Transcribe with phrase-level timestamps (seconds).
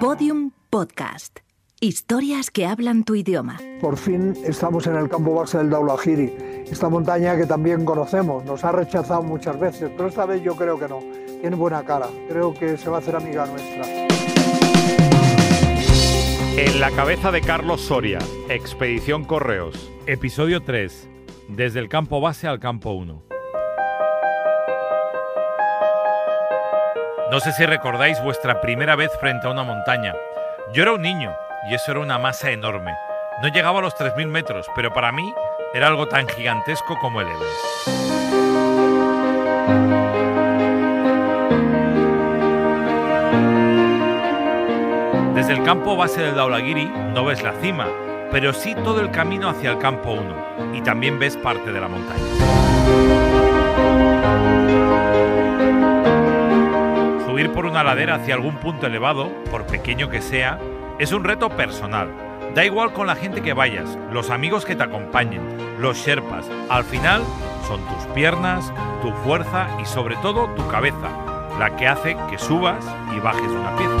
[0.00, 1.40] Podium Podcast.
[1.78, 3.58] Historias que hablan tu idioma.
[3.82, 6.32] Por fin estamos en el campo base del Daulahiri,
[6.70, 8.42] esta montaña que también conocemos.
[8.46, 11.00] Nos ha rechazado muchas veces, pero esta vez yo creo que no.
[11.42, 12.06] Tiene buena cara.
[12.30, 13.84] Creo que se va a hacer amiga nuestra.
[16.56, 21.10] En la cabeza de Carlos Soria, Expedición Correos, episodio 3,
[21.48, 23.29] desde el campo base al campo 1.
[27.30, 30.12] No sé si recordáis vuestra primera vez frente a una montaña.
[30.72, 31.32] Yo era un niño
[31.70, 32.92] y eso era una masa enorme.
[33.40, 35.32] No llegaba a los 3.000 metros, pero para mí
[35.72, 37.86] era algo tan gigantesco como el Everest.
[45.36, 47.86] Desde el campo base del Daulagiri no ves la cima,
[48.32, 51.86] pero sí todo el camino hacia el campo 1 y también ves parte de la
[51.86, 53.49] montaña.
[57.60, 60.58] Por una ladera hacia algún punto elevado, por pequeño que sea,
[60.98, 62.08] es un reto personal.
[62.54, 65.42] Da igual con la gente que vayas, los amigos que te acompañen,
[65.78, 66.46] los sherpas.
[66.70, 67.22] Al final
[67.68, 68.72] son tus piernas,
[69.02, 71.10] tu fuerza y sobre todo tu cabeza,
[71.58, 72.82] la que hace que subas
[73.14, 73.94] y bajes una pieza.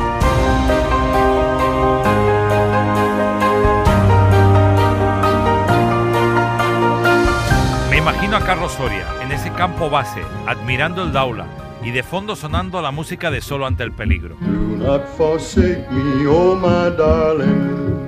[7.90, 11.44] Me imagino a Carlos Soria en ese campo base, admirando el Daula
[11.82, 14.36] y de fondo sonando la música de Solo ante el peligro.
[14.40, 17.98] Do not forsake me, oh my darling,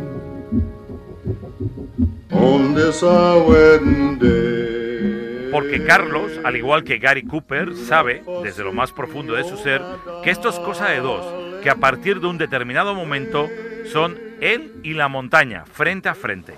[2.30, 5.50] on this our wedding day.
[5.50, 9.82] Porque Carlos, al igual que Gary Cooper, sabe, desde lo más profundo de su ser,
[10.24, 13.48] que esto es cosa de dos, que a partir de un determinado momento
[13.92, 16.54] son él y la montaña, frente a frente.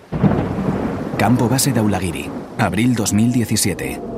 [1.18, 4.13] Campo Base Daulagiri, abril 2017.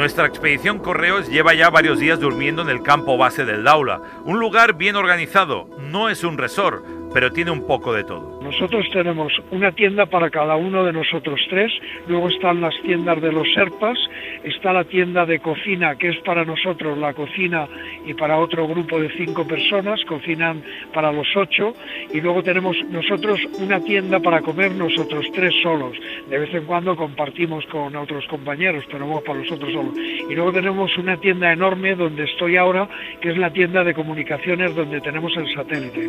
[0.00, 4.40] Nuestra expedición Correos lleva ya varios días durmiendo en el campo base del Daula, un
[4.40, 6.82] lugar bien organizado, no es un resort,
[7.12, 8.40] pero tiene un poco de todo.
[8.42, 11.72] Nosotros tenemos una tienda para cada uno de nosotros tres,
[12.08, 13.98] luego están las tiendas de los serpas,
[14.44, 17.68] está la tienda de cocina que es para nosotros la cocina
[18.06, 20.62] y para otro grupo de cinco personas, cocinan
[20.92, 21.74] para los ocho,
[22.12, 25.96] y luego tenemos nosotros una tienda para comer nosotros tres solos,
[26.28, 29.94] de vez en cuando compartimos con otros compañeros, pero vamos para nosotros solos.
[30.28, 32.88] Y luego tenemos una tienda enorme donde estoy ahora,
[33.20, 36.06] que es la tienda de comunicaciones donde tenemos el satélite.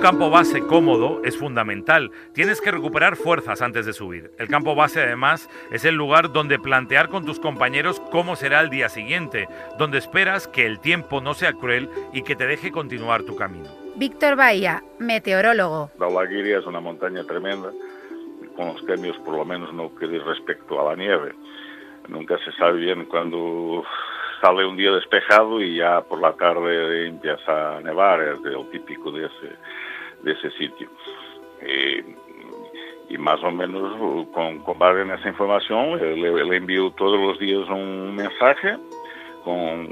[0.00, 2.10] Campo base cómodo es fundamental.
[2.32, 4.30] Tienes que recuperar fuerzas antes de subir.
[4.38, 8.70] El campo base además es el lugar donde plantear con tus compañeros cómo será el
[8.70, 9.46] día siguiente,
[9.78, 13.68] donde esperas que el tiempo no sea cruel y que te deje continuar tu camino.
[13.96, 15.90] Víctor Bahía, meteorólogo.
[15.98, 17.70] Daulagiri es una montaña tremenda,
[18.56, 21.34] con los cambios por lo menos no que respecto a la nieve.
[22.08, 23.84] Nunca se sabe bien cuándo
[24.40, 29.10] sale un día despejado y ya por la tarde empieza a nevar, es el típico
[29.10, 29.56] de ese,
[30.22, 30.88] de ese sitio.
[31.60, 32.04] Eh,
[33.08, 37.38] y más o menos con, con base en esa información le, le envío todos los
[37.40, 38.76] días un mensaje
[39.42, 39.88] con,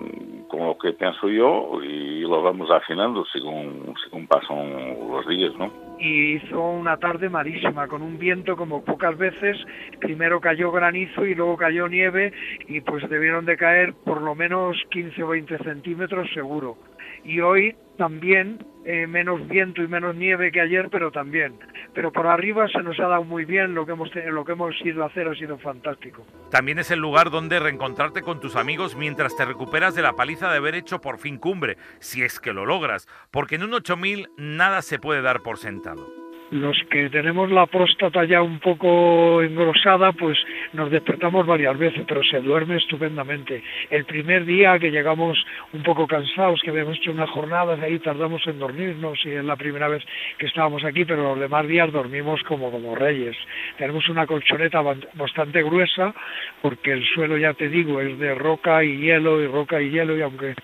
[0.49, 5.73] con, lo que pienso yo y lo vamos afinando según, según pasan los días, ¿no?
[5.99, 9.57] Y hizo una tarde malísima, con un viento como pocas veces.
[10.01, 12.33] Primero cayó granizo y luego cayó nieve
[12.69, 16.77] y pues debieron de caer por lo menos 15 o 20 centímetros seguro.
[17.25, 21.59] Y hoy también eh, menos viento y menos nieve que ayer, pero también.
[21.93, 24.53] Pero por arriba se nos ha dado muy bien, lo que hemos tenido, lo que
[24.53, 26.25] hemos ido a hacer ha sido fantástico.
[26.51, 30.51] También es el lugar donde reencontrarte con tus amigos mientras te recuperas de la paliza
[30.51, 34.31] de haber hecho por fin cumbre, si es que lo logras, porque en un 8000
[34.39, 40.13] nada se puede dar por sentado los que tenemos la próstata ya un poco engrosada,
[40.13, 40.39] pues
[40.73, 43.63] nos despertamos varias veces, pero se duerme estupendamente.
[43.91, 45.39] El primer día que llegamos
[45.73, 49.45] un poco cansados, que habíamos hecho una jornada, de ahí tardamos en dormirnos y es
[49.45, 50.03] la primera vez
[50.39, 53.37] que estábamos aquí, pero los demás días dormimos como, como reyes.
[53.77, 54.83] Tenemos una colchoneta
[55.15, 56.15] bastante gruesa,
[56.63, 60.17] porque el suelo, ya te digo, es de roca y hielo, y roca y hielo,
[60.17, 60.55] y aunque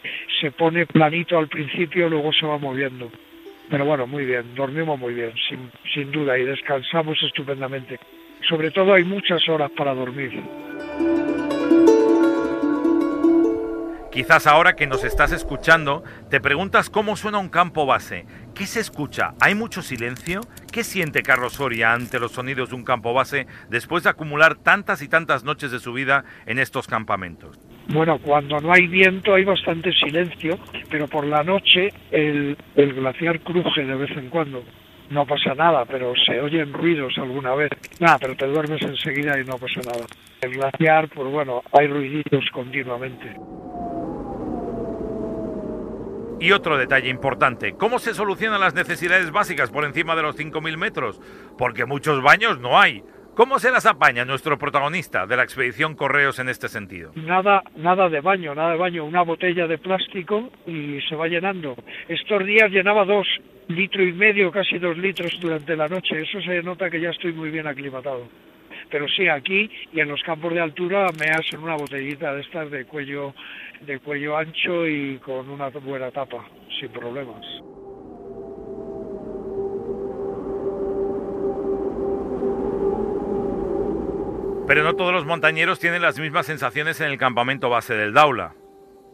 [0.40, 3.10] se pone planito al principio, luego se va moviendo.
[3.70, 7.98] Pero bueno, muy bien, dormimos muy bien, sin, sin duda, y descansamos estupendamente.
[8.48, 10.42] Sobre todo hay muchas horas para dormir.
[14.14, 18.26] Quizás ahora que nos estás escuchando, te preguntas cómo suena un campo base.
[18.54, 19.34] ¿Qué se escucha?
[19.40, 20.42] ¿Hay mucho silencio?
[20.70, 25.02] ¿Qué siente Carlos Soria ante los sonidos de un campo base después de acumular tantas
[25.02, 27.58] y tantas noches de su vida en estos campamentos?
[27.88, 30.58] Bueno, cuando no hay viento hay bastante silencio,
[30.90, 34.62] pero por la noche el, el glaciar cruje de vez en cuando.
[35.10, 37.70] no pasa nada, pero se oyen ruidos alguna vez.
[38.00, 40.06] Nada, pero te duermes enseguida y no pasa nada.
[40.40, 43.36] El glaciar, pues bueno, hay ruiditos continuamente.
[46.40, 50.76] Y otro detalle importante, ¿cómo se solucionan las necesidades básicas por encima de los 5.000
[50.76, 51.20] metros?
[51.56, 53.02] Porque muchos baños no hay.
[53.34, 57.10] ¿Cómo se las apaña nuestro protagonista de la expedición Correos en este sentido?
[57.16, 61.74] Nada, nada de baño, nada de baño, una botella de plástico y se va llenando.
[62.06, 63.26] Estos días llenaba dos
[63.66, 66.20] litros y medio, casi dos litros durante la noche.
[66.20, 68.28] Eso se nota que ya estoy muy bien aclimatado.
[68.88, 72.70] Pero sí, aquí y en los campos de altura me hacen una botellita de estas
[72.70, 73.34] de cuello,
[73.80, 76.44] de cuello ancho y con una buena tapa,
[76.78, 77.44] sin problemas.
[84.66, 88.54] Pero no todos los montañeros tienen las mismas sensaciones en el campamento base del Daula.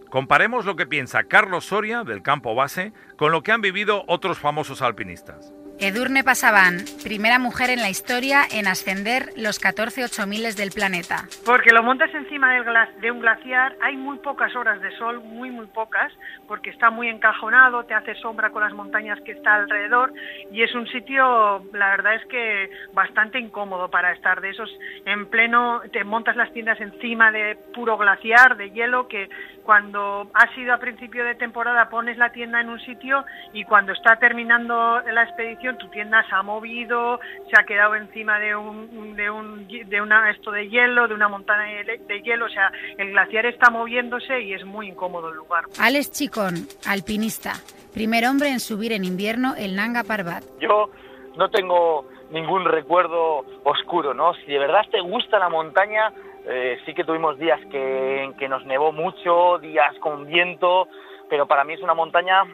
[0.08, 4.38] Comparemos lo que piensa Carlos Soria del campo base con lo que han vivido otros
[4.38, 5.52] famosos alpinistas.
[5.80, 11.24] Edurne Pasaban, primera mujer en la historia en ascender los 14 8000 del planeta.
[11.46, 12.52] Porque lo montas encima
[13.00, 16.12] de un glaciar, hay muy pocas horas de sol, muy muy pocas,
[16.46, 20.12] porque está muy encajonado, te hace sombra con las montañas que está alrededor
[20.52, 24.70] y es un sitio, la verdad es que bastante incómodo para estar de esos
[25.06, 29.30] en pleno, te montas las tiendas encima de puro glaciar, de hielo, que
[29.64, 33.92] cuando ha sido a principio de temporada pones la tienda en un sitio y cuando
[33.92, 39.16] está terminando la expedición tu tienda se ha movido, se ha quedado encima de un,
[39.16, 43.10] de un de una esto de hielo, de una montaña de hielo, o sea, el
[43.10, 45.64] glaciar está moviéndose y es muy incómodo el lugar.
[45.78, 47.54] Alex Chicón, alpinista,
[47.92, 50.44] primer hombre en subir en invierno el Nanga Parbat.
[50.60, 50.90] Yo
[51.36, 54.34] no tengo ningún recuerdo oscuro, ¿no?
[54.34, 56.12] Si de verdad te gusta la montaña,
[56.46, 60.88] eh, sí que tuvimos días que, que nos nevó mucho, días con viento,
[61.28, 62.44] pero para mí es una montaña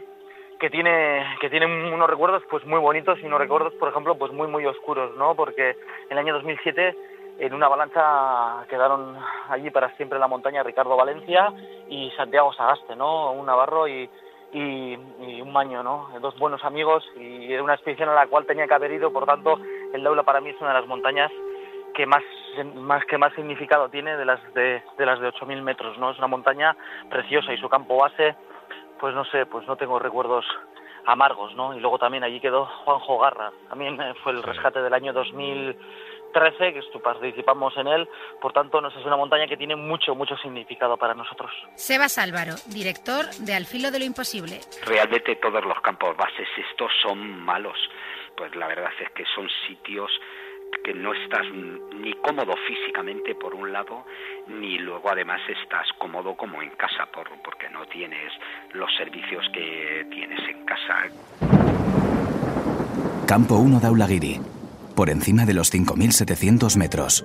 [0.58, 4.32] que tiene que tiene unos recuerdos pues muy bonitos y unos recuerdos por ejemplo pues
[4.32, 6.97] muy muy oscuros no porque en el año 2007
[7.38, 9.17] en una avalancha quedaron
[9.50, 11.53] allí para siempre en la montaña Ricardo Valencia
[11.88, 14.08] y Santiago Sagaste no un navarro y,
[14.53, 14.97] y,
[15.41, 18.75] un maño no dos buenos amigos y era una expedición a la cual tenía que
[18.75, 19.58] haber ido por tanto
[19.93, 21.31] el Daula para mí es una de las montañas
[21.94, 22.23] que más,
[22.75, 26.19] más que más significado tiene de las de, de las de 8.000 metros no es
[26.19, 26.76] una montaña
[27.11, 28.35] preciosa y su campo base
[29.00, 30.44] pues no sé, pues no tengo recuerdos
[31.06, 31.75] amargos, ¿no?
[31.75, 36.98] Y luego también allí quedó Juanjo Garra, también fue el rescate del año 2013, que
[37.02, 38.08] participamos en él,
[38.40, 41.50] por tanto nos es una montaña que tiene mucho, mucho significado para nosotros.
[41.76, 44.60] Sebas Álvaro, director de Al Filo de lo Imposible.
[44.84, 47.78] Realmente todos los campos bases estos son malos,
[48.37, 50.10] pues la verdad es que son sitios
[50.84, 51.46] que no estás
[51.94, 54.04] ni cómodo físicamente por un lado,
[54.48, 58.32] ni luego además estás cómodo como en casa por, porque no tienes
[58.72, 61.10] los servicios que tienes en casa.
[63.26, 64.40] Campo 1 de Aulagiri,
[64.94, 67.24] por encima de los 5.700 metros.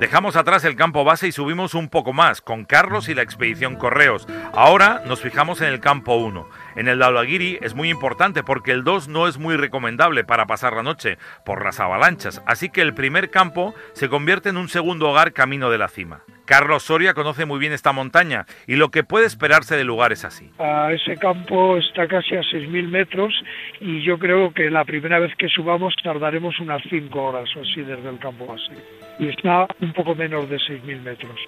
[0.00, 3.76] Dejamos atrás el campo base y subimos un poco más con Carlos y la expedición
[3.76, 4.26] Correos.
[4.52, 6.46] Ahora nos fijamos en el campo 1.
[6.76, 10.74] En el Daulagiri es muy importante porque el 2 no es muy recomendable para pasar
[10.74, 15.08] la noche por las avalanchas, así que el primer campo se convierte en un segundo
[15.08, 16.22] hogar camino de la cima.
[16.46, 20.50] Carlos Soria conoce muy bien esta montaña y lo que puede esperarse de lugares así.
[20.90, 23.32] Ese campo está casi a 6.000 metros
[23.80, 27.80] y yo creo que la primera vez que subamos tardaremos unas 5 horas o así
[27.80, 28.74] desde el campo base.
[29.18, 31.40] Y está un poco menos de 6.000 metros,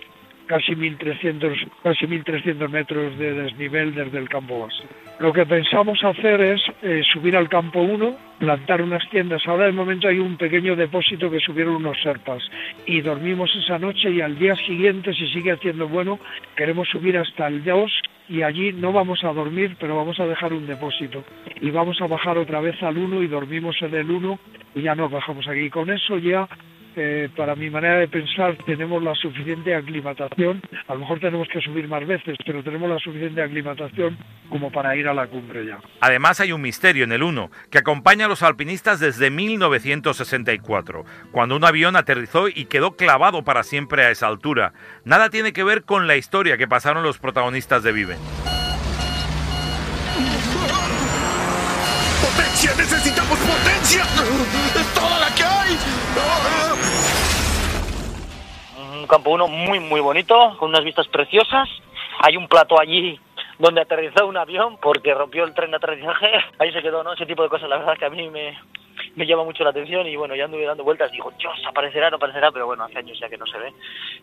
[0.46, 4.84] casi 1.300, casi 1.300 metros de desnivel desde el campo base.
[5.18, 9.46] Lo que pensamos hacer es eh, subir al campo 1, plantar unas tiendas.
[9.46, 12.42] Ahora de momento hay un pequeño depósito que subieron unos serpas
[12.84, 16.18] y dormimos esa noche y al día siguiente, si sigue haciendo bueno,
[16.54, 20.52] queremos subir hasta el 2 y allí no vamos a dormir, pero vamos a dejar
[20.52, 21.24] un depósito.
[21.60, 24.38] Y vamos a bajar otra vez al 1 y dormimos en el 1
[24.74, 25.70] y ya nos bajamos aquí.
[25.70, 26.48] Con eso ya
[27.36, 30.62] para mi manera de pensar, tenemos la suficiente aclimatación.
[30.88, 34.16] A lo mejor tenemos que subir más veces, pero tenemos la suficiente aclimatación
[34.48, 35.78] como para ir a la cumbre ya.
[36.00, 41.56] Además, hay un misterio en el 1 que acompaña a los alpinistas desde 1964, cuando
[41.56, 44.72] un avión aterrizó y quedó clavado para siempre a esa altura.
[45.04, 48.18] Nada tiene que ver con la historia que pasaron los protagonistas de Viven.
[52.22, 52.70] ¡Potencia!
[52.76, 54.02] ¡Necesitamos potencia!
[54.74, 56.65] ¡Es toda la que hay!
[59.06, 61.68] Campo 1 muy, muy bonito, con unas vistas preciosas.
[62.20, 63.18] Hay un plato allí
[63.58, 66.30] donde aterrizó un avión porque rompió el tren de aterrizaje.
[66.58, 67.12] Ahí se quedó, ¿no?
[67.12, 68.58] Ese tipo de cosas, la verdad que a mí me,
[69.16, 72.16] me llama mucho la atención y bueno, ya anduve dando vueltas, digo, Dios, aparecerá, no
[72.16, 73.73] aparecerá, pero bueno, hace años ya que no se ve.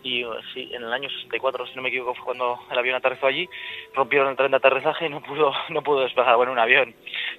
[0.04, 0.24] Y
[0.54, 3.50] sí, en el año 64, si no me equivoco, fue cuando el avión aterrizó allí,
[3.96, 6.94] rompieron el tren de aterrizaje y no pudo, no pudo despegar, bueno, un avión,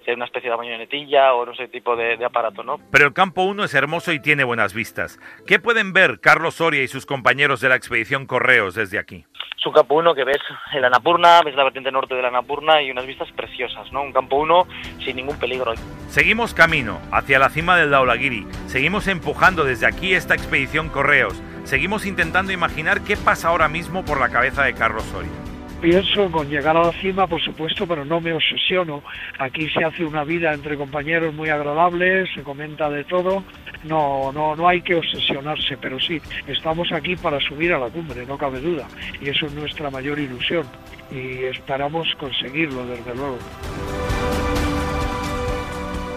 [0.04, 2.78] sea una especie de bañonetilla o no sé, tipo de, de aparato, ¿no?
[2.90, 5.20] Pero el campo 1 es hermoso y tiene buenas vistas.
[5.46, 9.24] ¿Qué pueden ver Carlos Soria y sus compañeros de la expedición Correos desde aquí?
[9.64, 10.42] Es un campo 1 que ves
[10.74, 14.02] el Anapurna, ves la vertiente norte del Anapurna y unas vistas preciosas, ¿no?
[14.02, 14.66] Un campo 1
[15.02, 15.72] sin ningún peligro.
[16.08, 18.46] Seguimos camino hacia la cima del Daulagiri.
[18.66, 21.42] Seguimos empujando desde aquí esta expedición Correos.
[21.64, 25.43] Seguimos intentando imaginar qué pasa ahora mismo por la cabeza de Carlos Soria.
[25.84, 29.02] Pienso con llegar a la cima, por supuesto, pero no me obsesiono.
[29.38, 33.44] Aquí se hace una vida entre compañeros muy agradable, se comenta de todo.
[33.84, 38.24] No, no, no hay que obsesionarse, pero sí, estamos aquí para subir a la cumbre,
[38.24, 38.88] no cabe duda.
[39.20, 40.66] Y eso es nuestra mayor ilusión.
[41.12, 43.38] Y esperamos conseguirlo, desde luego.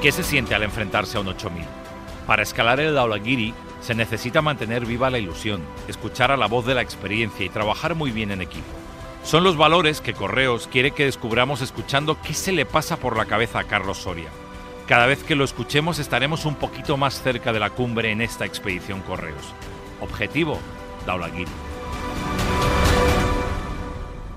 [0.02, 1.66] ¿Qué se siente al enfrentarse a un 8000?
[2.26, 6.74] Para escalar el Daulagiri se necesita mantener viva la ilusión, escuchar a la voz de
[6.74, 8.77] la experiencia y trabajar muy bien en equipo.
[9.28, 13.26] Son los valores que Correos quiere que descubramos escuchando qué se le pasa por la
[13.26, 14.30] cabeza a Carlos Soria.
[14.88, 18.46] Cada vez que lo escuchemos estaremos un poquito más cerca de la cumbre en esta
[18.46, 19.54] expedición Correos.
[20.00, 20.58] Objetivo,
[21.06, 21.52] Daulagiri.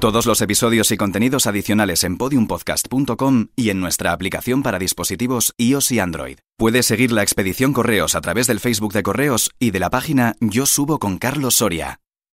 [0.00, 5.92] Todos los episodios y contenidos adicionales en podiumpodcast.com y en nuestra aplicación para dispositivos iOS
[5.92, 6.38] y Android.
[6.58, 10.34] Puedes seguir la expedición Correos a través del Facebook de Correos y de la página
[10.40, 12.00] Yo subo con Carlos Soria.